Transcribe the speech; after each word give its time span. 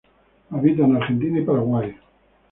Habita 0.49 0.83
en 0.85 0.95
Argentina 0.95 1.37
y 1.39 1.43
Paraguay. 1.45 1.95